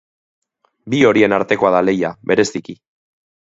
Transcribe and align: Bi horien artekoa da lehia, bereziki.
Bi 0.93 1.03
horien 1.11 1.37
artekoa 1.39 1.73
da 1.77 1.85
lehia, 1.87 2.13
bereziki. 2.33 2.79